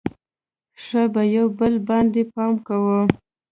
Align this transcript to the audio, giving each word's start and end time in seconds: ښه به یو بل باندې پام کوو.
ښه 0.83 1.01
به 1.13 1.21
یو 1.35 1.47
بل 1.57 1.73
باندې 1.87 2.21
پام 2.33 2.53
کوو. 2.67 2.99